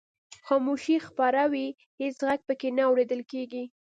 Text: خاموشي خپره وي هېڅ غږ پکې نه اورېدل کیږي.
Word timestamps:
خاموشي 0.47 0.97
خپره 1.07 1.41
وي 1.51 1.67
هېڅ 2.01 2.15
غږ 2.27 2.39
پکې 2.47 2.69
نه 2.77 2.83
اورېدل 2.89 3.21
کیږي. 3.31 3.63